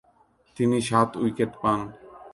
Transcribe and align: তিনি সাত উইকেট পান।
তিনি 0.57 0.77
সাত 0.89 1.09
উইকেট 1.21 1.51
পান। 1.61 1.79